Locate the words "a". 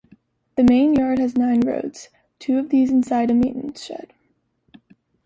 3.29-3.35